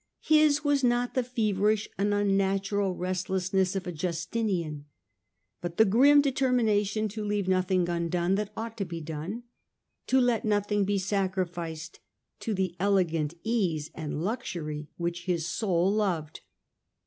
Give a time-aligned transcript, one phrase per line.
[0.23, 4.85] His was not the feverish and unnatural restlessness of a Justinian
[5.61, 9.43] but the grim determination to leave noth ing undone that ought to be done,
[10.07, 11.99] to let nothing be sacrificed
[12.39, 16.39] to the elegant ease and luxury which his soul loved.